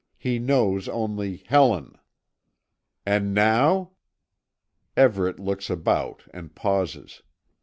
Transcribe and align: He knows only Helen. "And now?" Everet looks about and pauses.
He 0.17 0.39
knows 0.39 0.89
only 0.89 1.43
Helen. 1.47 1.95
"And 3.05 3.35
now?" 3.35 3.91
Everet 4.97 5.37
looks 5.37 5.69
about 5.69 6.23
and 6.33 6.55
pauses. 6.55 7.21